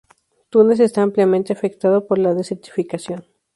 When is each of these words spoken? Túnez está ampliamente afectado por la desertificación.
Túnez 0.49 0.79
está 0.79 1.03
ampliamente 1.03 1.53
afectado 1.53 2.07
por 2.07 2.17
la 2.17 2.33
desertificación. 2.33 3.27